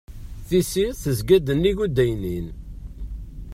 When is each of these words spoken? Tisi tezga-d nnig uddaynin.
Tisi 0.47 0.85
tezga-d 1.01 1.47
nnig 1.55 1.77
uddaynin. 1.85 2.45